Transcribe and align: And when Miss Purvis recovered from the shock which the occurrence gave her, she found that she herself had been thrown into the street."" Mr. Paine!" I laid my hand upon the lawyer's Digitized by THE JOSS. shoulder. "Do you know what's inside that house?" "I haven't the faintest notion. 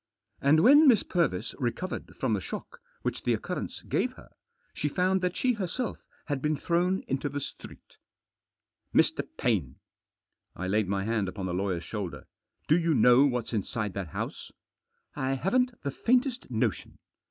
And 0.41 0.61
when 0.61 0.87
Miss 0.87 1.03
Purvis 1.03 1.53
recovered 1.59 2.15
from 2.15 2.33
the 2.33 2.41
shock 2.41 2.79
which 3.03 3.21
the 3.21 3.35
occurrence 3.35 3.83
gave 3.83 4.13
her, 4.13 4.29
she 4.73 4.89
found 4.89 5.21
that 5.21 5.37
she 5.37 5.53
herself 5.53 5.99
had 6.25 6.41
been 6.41 6.57
thrown 6.57 7.01
into 7.07 7.29
the 7.29 7.39
street."" 7.39 7.97
Mr. 8.95 9.21
Paine!" 9.37 9.75
I 10.55 10.67
laid 10.67 10.87
my 10.87 11.03
hand 11.03 11.27
upon 11.29 11.45
the 11.45 11.53
lawyer's 11.53 11.83
Digitized 11.83 11.83
by 11.83 11.83
THE 11.83 11.83
JOSS. 11.83 11.89
shoulder. 11.89 12.27
"Do 12.67 12.79
you 12.79 12.95
know 12.95 13.25
what's 13.27 13.53
inside 13.53 13.93
that 13.93 14.07
house?" 14.07 14.51
"I 15.15 15.33
haven't 15.33 15.79
the 15.83 15.91
faintest 15.91 16.49
notion. 16.49 16.97